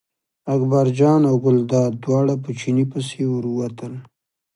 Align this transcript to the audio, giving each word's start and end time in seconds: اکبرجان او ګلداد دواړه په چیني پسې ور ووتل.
اکبرجان 0.53 1.21
او 1.29 1.35
ګلداد 1.43 1.91
دواړه 2.03 2.33
په 2.43 2.49
چیني 2.59 2.85
پسې 2.91 3.21
ور 3.29 3.45
ووتل. 3.49 3.93